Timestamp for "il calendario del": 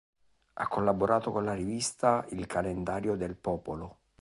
2.29-3.35